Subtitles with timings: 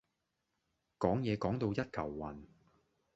[0.97, 2.43] 講野講到一嚿雲